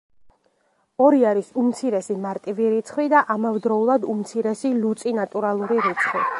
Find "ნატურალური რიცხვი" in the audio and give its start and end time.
5.23-6.29